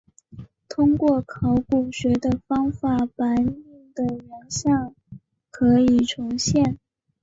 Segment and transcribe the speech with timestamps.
[0.67, 4.95] 通过考古学的方法白令的原像
[5.51, 6.79] 可以重现。